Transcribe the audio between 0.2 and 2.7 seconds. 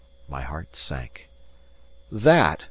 My heart sank. "That!"